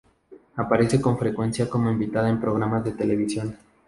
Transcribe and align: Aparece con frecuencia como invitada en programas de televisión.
Aparece 0.55 0.99
con 0.99 1.15
frecuencia 1.19 1.69
como 1.69 1.91
invitada 1.91 2.27
en 2.27 2.39
programas 2.41 2.83
de 2.83 2.93
televisión. 2.93 3.55